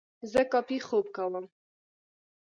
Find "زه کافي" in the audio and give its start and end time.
0.31-0.77